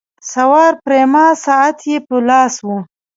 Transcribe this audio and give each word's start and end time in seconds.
سوار 0.31 0.71
پریما 0.83 1.25
ساعت 1.45 1.77
یې 1.89 1.97
په 2.07 2.15
لاس 2.29 2.55
وو. 2.65 2.77